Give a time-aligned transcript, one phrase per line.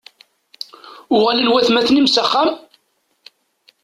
[1.15, 2.51] Uɣalen watmaten-im s axxam?